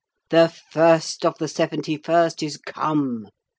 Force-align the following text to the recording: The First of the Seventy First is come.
The 0.31 0.51
First 0.71 1.27
of 1.27 1.37
the 1.37 1.47
Seventy 1.47 1.95
First 1.97 2.41
is 2.41 2.57
come. 2.57 3.27